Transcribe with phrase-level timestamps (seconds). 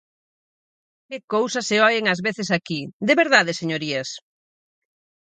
[1.09, 4.09] ¡Que cousas se oen ás veces aquí!, ¿de verdade, señorías?